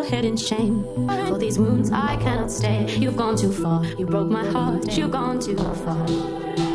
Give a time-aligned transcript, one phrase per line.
[0.00, 0.84] your head in shame.
[1.28, 2.86] For these wounds I cannot stay.
[2.96, 6.69] You've gone too far, you broke my heart, you've gone too far.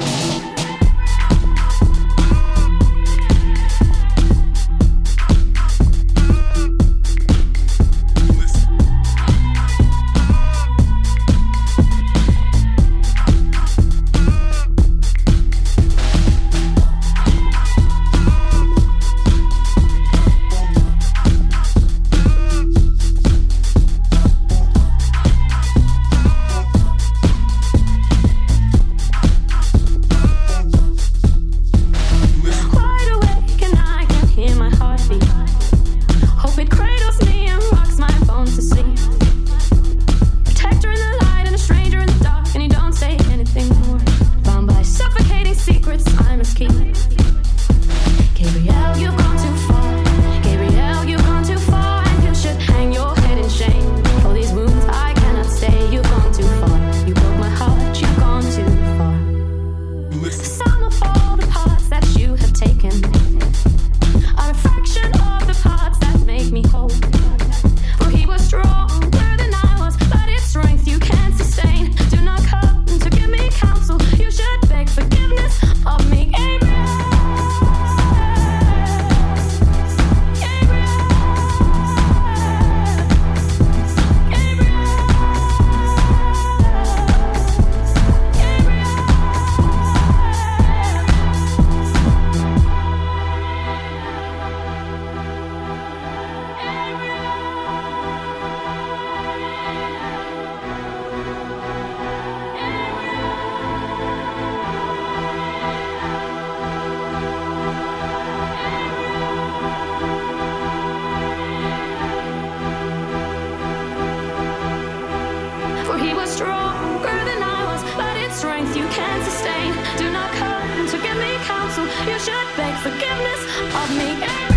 [118.75, 119.71] you can sustain.
[119.97, 121.85] Do not come to give me counsel.
[122.09, 123.41] You should beg forgiveness
[123.73, 124.54] of me.